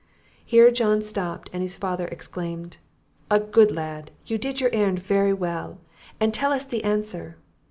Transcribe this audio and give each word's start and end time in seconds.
Here 0.43 0.71
John 0.71 1.03
stopped, 1.03 1.51
and 1.53 1.61
his 1.61 1.77
father 1.77 2.07
exclaimed 2.07 2.77
"A 3.29 3.39
good 3.39 3.69
lad! 3.75 4.09
you 4.25 4.39
did 4.39 4.59
your 4.59 4.73
errand 4.73 4.97
very 4.97 5.31
well; 5.31 5.77
and 6.19 6.33
tell 6.33 6.51
us 6.51 6.65
the 6.65 6.83
answer." 6.83 7.37